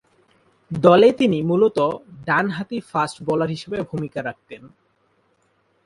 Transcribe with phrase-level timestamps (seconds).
[0.71, 1.87] দলে তিনি মূলতঃ
[2.25, 4.61] ডানহাতি ফাস্ট বোলার হিসেবে ভূমিকা রাখতেন।